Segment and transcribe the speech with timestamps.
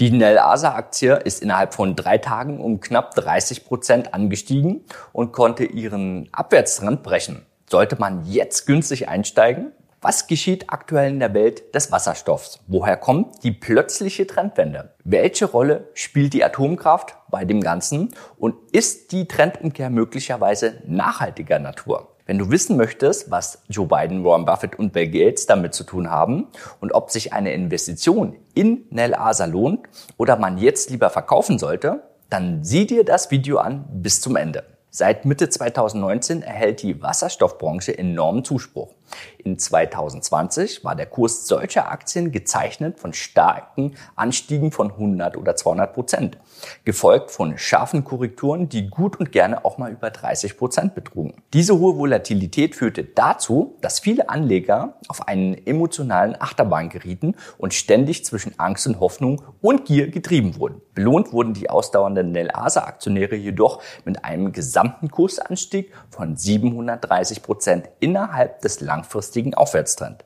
[0.00, 5.32] Die Nel Asa Aktie ist innerhalb von drei Tagen um knapp 30 Prozent angestiegen und
[5.32, 7.44] konnte ihren Abwärtstrend brechen.
[7.68, 9.72] Sollte man jetzt günstig einsteigen?
[10.00, 12.60] Was geschieht aktuell in der Welt des Wasserstoffs?
[12.66, 14.94] Woher kommt die plötzliche Trendwende?
[15.04, 18.14] Welche Rolle spielt die Atomkraft bei dem Ganzen?
[18.38, 22.09] Und ist die Trendumkehr möglicherweise nachhaltiger Natur?
[22.30, 26.12] Wenn du wissen möchtest, was Joe Biden, Warren Buffett und Bill Gates damit zu tun
[26.12, 26.46] haben
[26.78, 32.04] und ob sich eine Investition in Nel Asa lohnt oder man jetzt lieber verkaufen sollte,
[32.28, 34.62] dann sieh dir das Video an bis zum Ende.
[34.90, 38.94] Seit Mitte 2019 erhält die Wasserstoffbranche enormen Zuspruch.
[39.38, 45.92] In 2020 war der Kurs solcher Aktien gezeichnet von starken Anstiegen von 100 oder 200
[45.94, 46.38] Prozent,
[46.84, 51.42] gefolgt von scharfen Korrekturen, die gut und gerne auch mal über 30 Prozent betrugen.
[51.52, 58.24] Diese hohe Volatilität führte dazu, dass viele Anleger auf einen emotionalen Achterbahn gerieten und ständig
[58.24, 60.80] zwischen Angst und Hoffnung und Gier getrieben wurden.
[60.94, 68.80] Belohnt wurden die ausdauernden Nel-Asa-Aktionäre jedoch mit einem gesamten Kursanstieg von 730 Prozent innerhalb des
[69.00, 70.24] langfristigen Aufwärtstrend.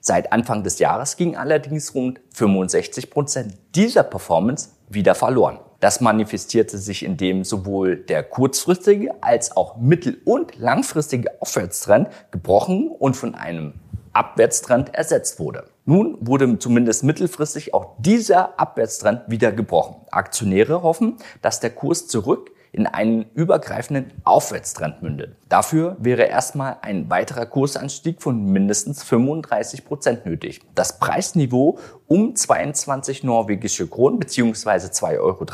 [0.00, 5.60] Seit Anfang des Jahres ging allerdings rund 65 Prozent dieser Performance wieder verloren.
[5.80, 13.16] Das manifestierte sich, indem sowohl der kurzfristige als auch mittel- und langfristige Aufwärtstrend gebrochen und
[13.16, 13.74] von einem
[14.12, 15.64] Abwärtstrend ersetzt wurde.
[15.86, 19.96] Nun wurde zumindest mittelfristig auch dieser Abwärtstrend wieder gebrochen.
[20.10, 25.36] Aktionäre hoffen, dass der Kurs zurück in einen übergreifenden Aufwärtstrend mündet.
[25.48, 30.62] Dafür wäre erstmal ein weiterer Kursanstieg von mindestens 35 Prozent nötig.
[30.74, 31.78] Das Preisniveau
[32.12, 34.68] um 22 norwegische Kronen bzw.
[34.88, 35.46] 2,13 Euro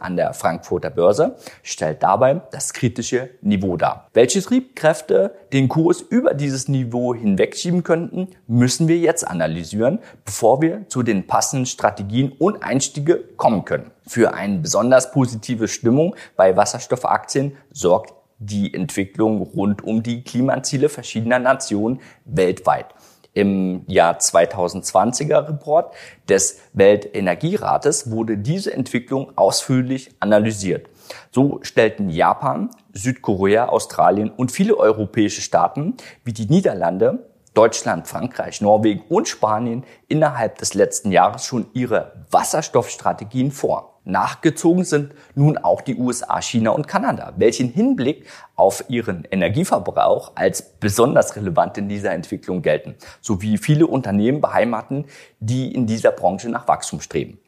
[0.00, 4.10] an der Frankfurter Börse stellt dabei das kritische Niveau dar.
[4.12, 10.86] Welche Triebkräfte den Kurs über dieses Niveau hinwegschieben könnten, müssen wir jetzt analysieren, bevor wir
[10.88, 13.90] zu den passenden Strategien und Einstiege kommen können.
[14.06, 21.38] Für eine besonders positive Stimmung bei Wasserstoffaktien sorgt die Entwicklung rund um die Klimaziele verschiedener
[21.38, 22.88] Nationen weltweit.
[23.34, 25.94] Im Jahr 2020er Report
[26.28, 30.88] des Weltenergierates wurde diese Entwicklung ausführlich analysiert.
[31.30, 35.94] So stellten Japan, Südkorea, Australien und viele europäische Staaten
[36.24, 43.50] wie die Niederlande Deutschland, Frankreich, Norwegen und Spanien innerhalb des letzten Jahres schon ihre Wasserstoffstrategien
[43.50, 44.00] vor.
[44.04, 48.26] Nachgezogen sind nun auch die USA, China und Kanada, welche im Hinblick
[48.62, 55.06] auf ihren Energieverbrauch als besonders relevant in dieser Entwicklung gelten, sowie viele Unternehmen beheimaten,
[55.40, 57.38] die in dieser Branche nach Wachstum streben.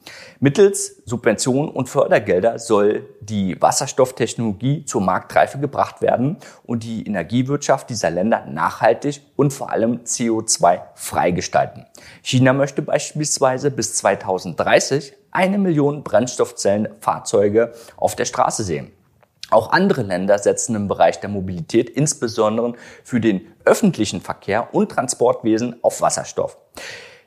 [0.41, 8.11] Mittels Subventionen und Fördergelder soll die Wasserstofftechnologie zur Marktreife gebracht werden und die Energiewirtschaft dieser
[8.11, 11.87] Länder nachhaltig und vor allem CO2 frei gestalten.
[12.23, 18.91] China möchte beispielsweise bis 2030 eine Million Brennstoffzellenfahrzeuge auf der Straße sehen.
[19.51, 25.77] Auch andere Länder setzen im Bereich der Mobilität, insbesondere für den öffentlichen Verkehr und Transportwesen,
[25.83, 26.59] auf Wasserstoff.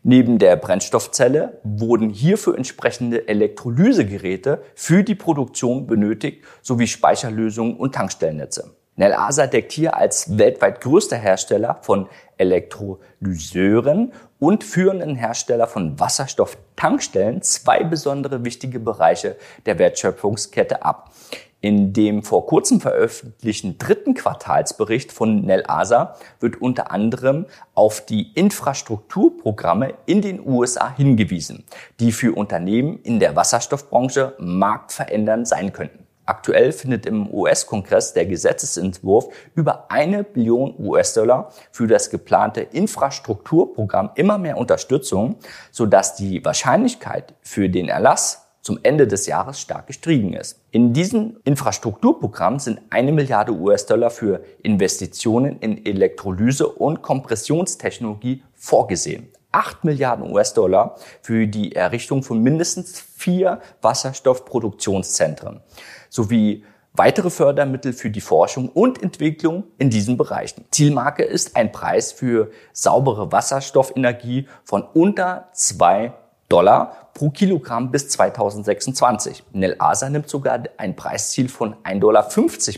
[0.04, 8.72] Neben der Brennstoffzelle wurden hierfür entsprechende Elektrolysegeräte für die Produktion benötigt, sowie Speicherlösungen und Tankstellennetze.
[8.96, 17.84] Nelasa deckt hier als weltweit größter Hersteller von Elektrolyseuren und führenden Hersteller von Wasserstofftankstellen zwei
[17.84, 19.36] besondere wichtige Bereiche
[19.68, 21.12] der Wertschöpfungskette ab.
[21.60, 29.96] In dem vor kurzem veröffentlichten dritten Quartalsbericht von Nelasa wird unter anderem auf die Infrastrukturprogramme
[30.06, 31.64] in den USA hingewiesen,
[32.00, 36.06] die für Unternehmen in der Wasserstoffbranche marktverändernd sein könnten.
[36.28, 44.38] Aktuell findet im US-Kongress der Gesetzesentwurf über eine Billion US-Dollar für das geplante Infrastrukturprogramm immer
[44.38, 45.38] mehr Unterstützung,
[45.72, 50.60] sodass die Wahrscheinlichkeit für den Erlass zum Ende des Jahres stark gestiegen ist.
[50.72, 59.30] In diesem Infrastrukturprogramm sind eine Milliarde US-Dollar für Investitionen in Elektrolyse und Kompressionstechnologie vorgesehen.
[59.54, 65.62] 8 Milliarden US-Dollar für die Errichtung von mindestens vier Wasserstoffproduktionszentren
[66.10, 70.66] sowie weitere Fördermittel für die Forschung und Entwicklung in diesen Bereichen.
[70.72, 76.12] Zielmarke ist ein Preis für saubere Wasserstoffenergie von unter zwei
[76.50, 79.44] Dollar pro Kilogramm bis 2026.
[79.52, 82.30] Nel Asa nimmt sogar ein Preisziel von 1,50 Dollar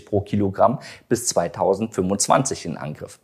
[0.06, 3.19] pro Kilogramm bis 2025 in Angriff.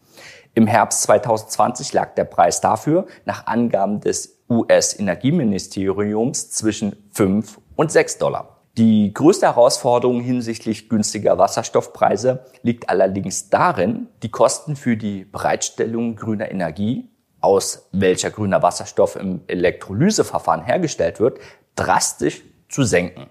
[0.53, 8.19] Im Herbst 2020 lag der Preis dafür nach Angaben des US-Energieministeriums zwischen 5 und 6
[8.19, 8.55] Dollar.
[8.77, 16.51] Die größte Herausforderung hinsichtlich günstiger Wasserstoffpreise liegt allerdings darin, die Kosten für die Bereitstellung grüner
[16.51, 17.09] Energie,
[17.45, 21.39] aus welcher grüner Wasserstoff im Elektrolyseverfahren hergestellt wird,
[21.75, 23.27] drastisch zu senken.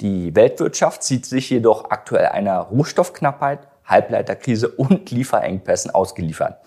[0.00, 6.58] Die Weltwirtschaft sieht sich jedoch aktuell einer Rohstoffknappheit, Halbleiterkrise und Lieferengpässen ausgeliefert.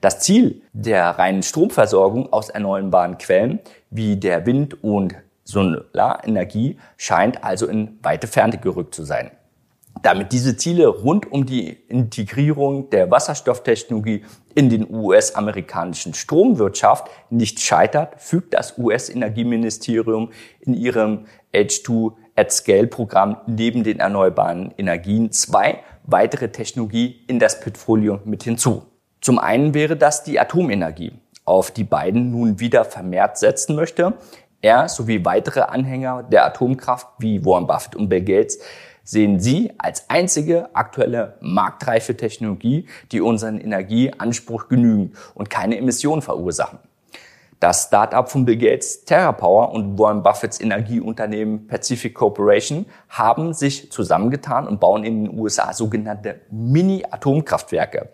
[0.00, 3.60] Das Ziel der reinen Stromversorgung aus erneuerbaren Quellen
[3.90, 5.14] wie der Wind- und
[5.44, 9.30] Solarenergie scheint also in weite Ferne gerückt zu sein.
[10.02, 14.24] Damit diese Ziele rund um die Integrierung der Wasserstofftechnologie
[14.56, 23.36] in den US-amerikanischen Stromwirtschaft nicht scheitert, fügt das US-Energieministerium in ihrem H2 at Scale Programm
[23.46, 28.82] neben den erneuerbaren Energien zwei weitere Technologie in das Portfolio mit hinzu.
[29.20, 31.12] Zum einen wäre das die Atomenergie,
[31.44, 34.14] auf die Biden nun wieder vermehrt setzen möchte.
[34.62, 38.58] Er sowie weitere Anhänger der Atomkraft wie Warren Buffett und Bill Gates
[39.04, 46.78] sehen sie als einzige aktuelle marktreife Technologie, die unseren Energieanspruch genügen und keine Emissionen verursachen.
[47.62, 54.66] Das Startup von Bill Gates, TerraPower und Warren Buffetts Energieunternehmen Pacific Corporation haben sich zusammengetan
[54.66, 58.08] und bauen in den USA sogenannte Mini-Atomkraftwerke,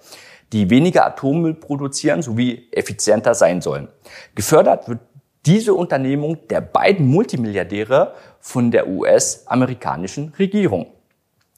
[0.52, 3.88] die weniger Atommüll produzieren sowie effizienter sein sollen.
[4.34, 5.07] Gefördert wird
[5.48, 10.92] diese Unternehmung der beiden Multimilliardäre von der US-amerikanischen Regierung.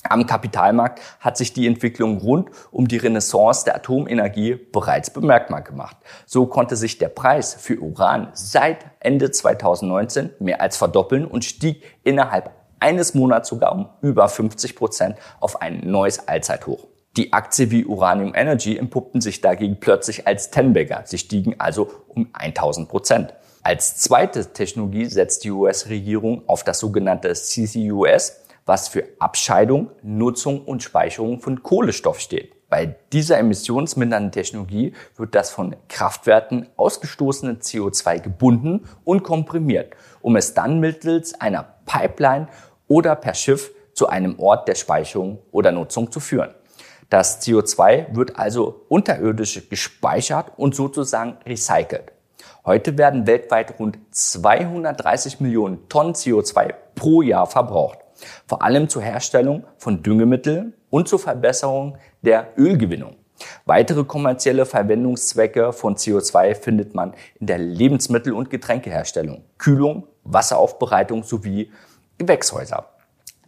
[0.04, 5.96] Am Kapitalmarkt hat sich die Entwicklung rund um die Renaissance der Atomenergie bereits bemerkbar gemacht.
[6.24, 11.82] So konnte sich der Preis für Uran seit Ende 2019 mehr als verdoppeln und stieg
[12.04, 16.86] innerhalb eines Monats sogar um über 50 Prozent auf ein neues Allzeithoch.
[17.16, 21.02] Die Aktie wie Uranium Energy empuppten sich dagegen plötzlich als Tenbagger.
[21.06, 23.34] Sie stiegen also um 1000 Prozent.
[23.62, 30.82] Als zweite Technologie setzt die US-Regierung auf das sogenannte CCUS, was für Abscheidung, Nutzung und
[30.82, 32.54] Speicherung von Kohlenstoff steht.
[32.70, 40.54] Bei dieser emissionsmindernden Technologie wird das von Kraftwerken ausgestoßene CO2 gebunden und komprimiert, um es
[40.54, 42.48] dann mittels einer Pipeline
[42.88, 46.54] oder per Schiff zu einem Ort der Speicherung oder Nutzung zu führen.
[47.10, 52.12] Das CO2 wird also unterirdisch gespeichert und sozusagen recycelt.
[52.64, 57.98] Heute werden weltweit rund 230 Millionen Tonnen CO2 pro Jahr verbraucht
[58.46, 63.16] vor allem zur Herstellung von Düngemitteln und zur Verbesserung der Ölgewinnung.
[63.64, 71.70] Weitere kommerzielle Verwendungszwecke von CO2 findet man in der Lebensmittel- und Getränkeherstellung, Kühlung, Wasseraufbereitung sowie
[72.18, 72.86] Gewächshäuser.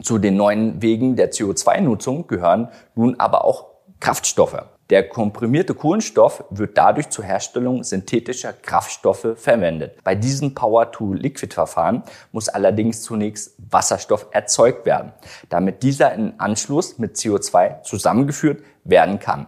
[0.02, 3.66] Zu den neuen Wegen der CO2-Nutzung gehören nun aber auch
[4.00, 4.64] Kraftstoffe.
[4.92, 9.96] Der komprimierte Kohlenstoff wird dadurch zur Herstellung synthetischer Kraftstoffe verwendet.
[10.04, 15.14] Bei diesem Power-to-Liquid-Verfahren muss allerdings zunächst Wasserstoff erzeugt werden,
[15.48, 19.46] damit dieser in Anschluss mit CO2 zusammengeführt werden kann.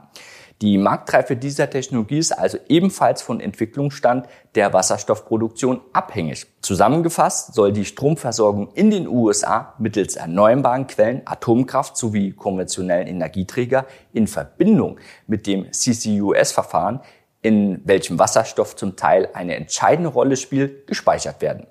[0.62, 6.46] Die Marktreife dieser Technologie ist also ebenfalls von Entwicklungsstand der Wasserstoffproduktion abhängig.
[6.62, 14.28] Zusammengefasst soll die Stromversorgung in den USA mittels erneuerbaren Quellen, Atomkraft sowie konventionellen Energieträger in
[14.28, 17.00] Verbindung mit dem CCUS-Verfahren,
[17.42, 21.66] in welchem Wasserstoff zum Teil eine entscheidende Rolle spielt, gespeichert werden.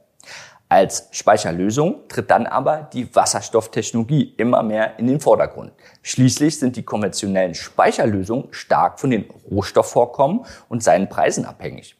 [0.73, 5.71] Als Speicherlösung tritt dann aber die Wasserstofftechnologie immer mehr in den Vordergrund.
[6.01, 11.95] Schließlich sind die konventionellen Speicherlösungen stark von den Rohstoffvorkommen und seinen Preisen abhängig.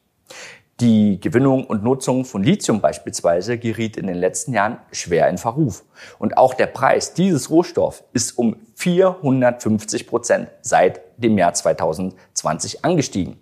[0.80, 5.84] Die Gewinnung und Nutzung von Lithium beispielsweise geriet in den letzten Jahren schwer in Verruf.
[6.18, 13.36] Und auch der Preis dieses Rohstoffs ist um 450 Prozent seit dem Jahr 2020 angestiegen.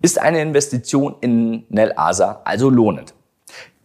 [0.00, 3.12] Ist eine Investition in Nel Asa also lohnend?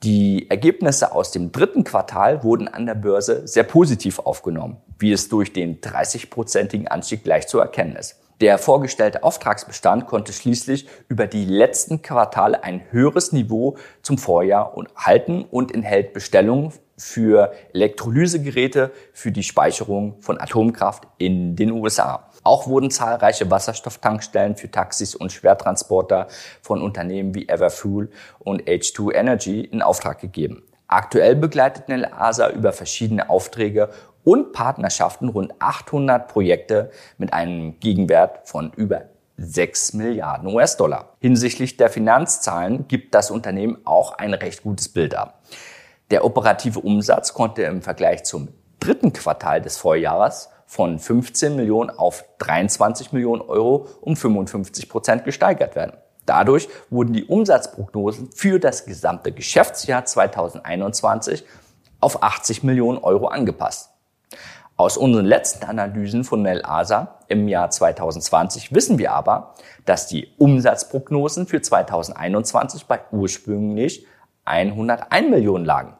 [0.05, 5.29] Die Ergebnisse aus dem dritten Quartal wurden an der Börse sehr positiv aufgenommen, wie es
[5.29, 8.19] durch den 30-prozentigen Anstieg gleich zu erkennen ist.
[8.39, 15.43] Der vorgestellte Auftragsbestand konnte schließlich über die letzten Quartale ein höheres Niveau zum Vorjahr halten
[15.43, 22.29] und enthält Bestellungen für Elektrolysegeräte für die Speicherung von Atomkraft in den USA.
[22.43, 26.27] Auch wurden zahlreiche Wasserstofftankstellen für Taxis und Schwertransporter
[26.61, 28.09] von Unternehmen wie Everfuel
[28.39, 30.63] und H2 Energy in Auftrag gegeben.
[30.87, 33.89] Aktuell begleitet Nel Asa über verschiedene Aufträge
[34.23, 39.05] und Partnerschaften rund 800 Projekte mit einem Gegenwert von über
[39.37, 41.15] 6 Milliarden US-Dollar.
[41.19, 45.41] Hinsichtlich der Finanzzahlen gibt das Unternehmen auch ein recht gutes Bild ab.
[46.12, 52.25] Der operative Umsatz konnte im Vergleich zum dritten Quartal des Vorjahres von 15 Millionen auf
[52.39, 55.93] 23 Millionen Euro um 55 Prozent gesteigert werden.
[56.27, 61.43] Dadurch wurden die Umsatzprognosen für das gesamte Geschäftsjahr 2021
[62.00, 63.89] auf 80 Millionen Euro angepasst.
[64.77, 70.27] Aus unseren letzten Analysen von Nel Asa im Jahr 2020 wissen wir aber, dass die
[70.38, 74.05] Umsatzprognosen für 2021 bei ursprünglich
[74.45, 75.93] 101 Millionen lagen.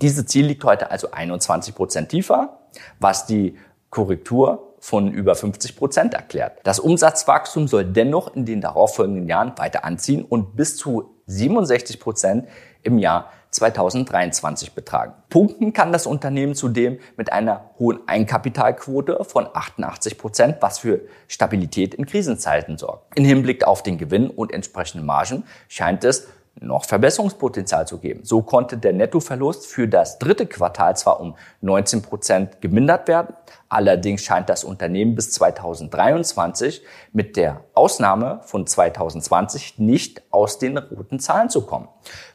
[0.00, 2.58] Dieses Ziel liegt heute also 21 Prozent tiefer,
[2.98, 3.58] was die
[3.90, 6.58] Korrektur von über 50 Prozent erklärt.
[6.64, 12.48] Das Umsatzwachstum soll dennoch in den darauffolgenden Jahren weiter anziehen und bis zu 67 Prozent
[12.82, 15.12] im Jahr 2023 betragen.
[15.28, 21.94] Punkten kann das Unternehmen zudem mit einer hohen Einkapitalquote von 88 Prozent, was für Stabilität
[21.94, 23.16] in Krisenzeiten sorgt.
[23.16, 26.28] In Hinblick auf den Gewinn und entsprechende Margen scheint es
[26.60, 28.20] noch Verbesserungspotenzial zu geben.
[28.24, 33.34] So konnte der Nettoverlust für das dritte Quartal zwar um 19 Prozent gemindert werden,
[33.68, 36.82] allerdings scheint das Unternehmen bis 2023
[37.12, 41.88] mit der Ausnahme von 2020 nicht aus den roten Zahlen zu kommen.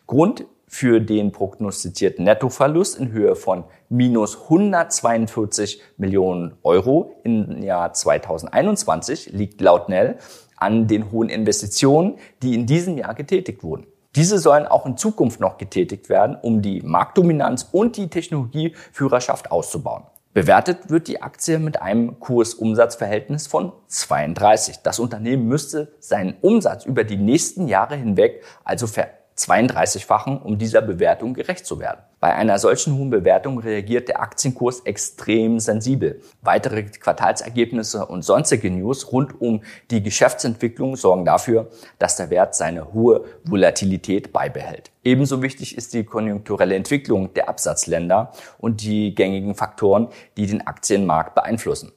[0.08, 9.32] Grund für den prognostizierten Nettoverlust in Höhe von minus 142 Millionen Euro im Jahr 2021
[9.32, 10.18] liegt laut Nell
[10.58, 13.88] an den hohen Investitionen, die in diesem Jahr getätigt wurden.
[14.16, 20.04] Diese sollen auch in Zukunft noch getätigt werden, um die Marktdominanz und die Technologieführerschaft auszubauen.
[20.34, 24.78] Bewertet wird die Aktie mit einem Kursumsatzverhältnis von 32.
[24.84, 30.82] Das Unternehmen müsste seinen Umsatz über die nächsten Jahre hinweg also ver 32-fachen, um dieser
[30.82, 32.02] Bewertung gerecht zu werden.
[32.28, 36.20] Bei einer solchen hohen Bewertung reagiert der Aktienkurs extrem sensibel.
[36.42, 41.70] Weitere Quartalsergebnisse und sonstige News rund um die Geschäftsentwicklung sorgen dafür,
[42.00, 44.92] dass der Wert seine hohe Volatilität beibehält.
[45.06, 51.34] Ebenso wichtig ist die konjunkturelle Entwicklung der Absatzländer und die gängigen Faktoren, die den Aktienmarkt
[51.34, 51.94] beeinflussen.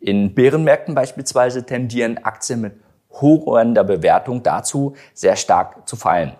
[0.00, 2.72] In Bärenmärkten beispielsweise tendieren Aktien mit
[3.12, 6.32] hoher Bewertung dazu, sehr stark zu fallen.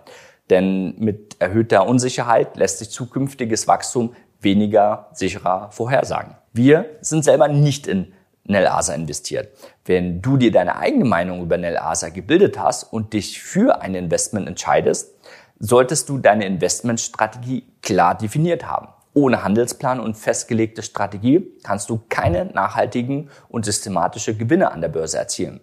[0.49, 6.35] Denn mit erhöhter Unsicherheit lässt sich zukünftiges Wachstum weniger sicherer vorhersagen.
[6.53, 8.13] Wir sind selber nicht in
[8.45, 9.49] Nelasa investiert.
[9.85, 14.47] Wenn du dir deine eigene Meinung über Nelasa gebildet hast und dich für ein Investment
[14.47, 15.13] entscheidest,
[15.59, 18.87] solltest du deine Investmentstrategie klar definiert haben.
[19.13, 25.17] Ohne Handelsplan und festgelegte Strategie kannst du keine nachhaltigen und systematische Gewinne an der Börse
[25.17, 25.59] erzielen.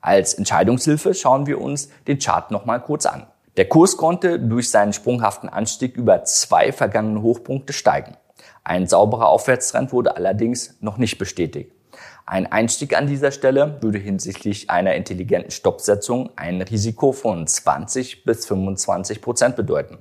[0.00, 3.26] Als Entscheidungshilfe schauen wir uns den Chart nochmal kurz an.
[3.56, 8.16] Der Kurs konnte durch seinen sprunghaften Anstieg über zwei vergangene Hochpunkte steigen.
[8.64, 11.70] Ein sauberer Aufwärtstrend wurde allerdings noch nicht bestätigt.
[12.26, 18.46] Ein Einstieg an dieser Stelle würde hinsichtlich einer intelligenten Stoppsetzung ein Risiko von 20 bis
[18.46, 19.98] 25 Prozent bedeuten.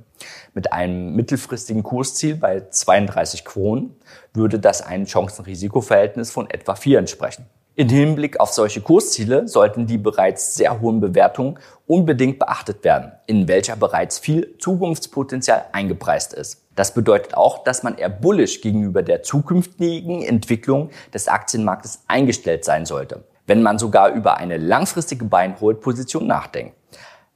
[0.55, 3.95] Mit einem mittelfristigen Kursziel bei 32 Kronen
[4.33, 7.45] würde das ein Chancen-Risiko-Verhältnis von etwa 4 entsprechen.
[7.75, 13.47] In Hinblick auf solche Kursziele sollten die bereits sehr hohen Bewertungen unbedingt beachtet werden, in
[13.47, 16.67] welcher bereits viel Zukunftspotenzial eingepreist ist.
[16.75, 22.85] Das bedeutet auch, dass man eher bullisch gegenüber der zukünftigen Entwicklung des Aktienmarktes eingestellt sein
[22.85, 26.75] sollte, wenn man sogar über eine langfristige Buy-and-Hold-Position nachdenkt.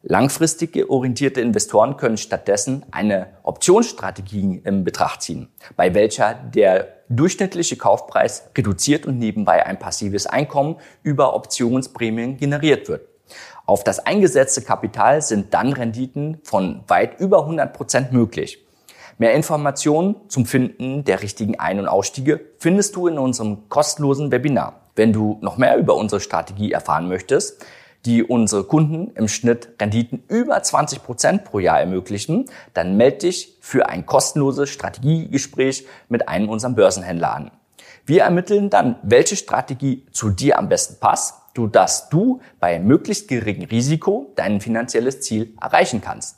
[0.09, 8.49] Langfristig orientierte Investoren können stattdessen eine Optionsstrategie in Betracht ziehen, bei welcher der durchschnittliche Kaufpreis
[8.57, 13.01] reduziert und nebenbei ein passives Einkommen über Optionsprämien generiert wird.
[13.65, 18.65] Auf das eingesetzte Kapital sind dann Renditen von weit über 100 Prozent möglich.
[19.17, 24.83] Mehr Informationen zum Finden der richtigen Ein- und Ausstiege findest du in unserem kostenlosen Webinar.
[24.95, 27.65] Wenn du noch mehr über unsere Strategie erfahren möchtest,
[28.07, 33.57] die unsere Kunden im Schnitt Renditen über 20 Prozent pro Jahr ermöglichen, dann melde dich
[33.59, 37.51] für ein kostenloses Strategiegespräch mit einem unserer Börsenhändler an.
[38.05, 43.27] Wir ermitteln dann, welche Strategie zu dir am besten passt, so dass du bei möglichst
[43.27, 46.37] geringem Risiko dein finanzielles Ziel erreichen kannst.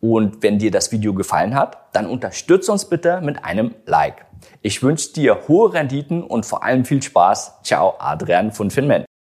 [0.00, 4.26] Und wenn dir das Video gefallen hat, dann unterstütze uns bitte mit einem Like.
[4.62, 7.62] Ich wünsche dir hohe Renditen und vor allem viel Spaß.
[7.62, 9.06] Ciao, Adrian von Finment.